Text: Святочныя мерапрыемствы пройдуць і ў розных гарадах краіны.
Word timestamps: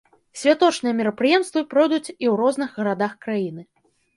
Святочныя 0.43 0.93
мерапрыемствы 1.01 1.63
пройдуць 1.75 1.99
і 1.99 1.99
ў 1.99 2.33
розных 2.41 2.69
гарадах 2.79 3.17
краіны. 3.27 3.61